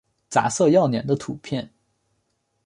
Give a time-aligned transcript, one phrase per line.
[0.31, 1.71] 杂色耀鲇的图片